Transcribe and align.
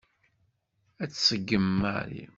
Ad 1.03 1.09
t-tṣeggem 1.11 1.65
Mary. 1.81 2.23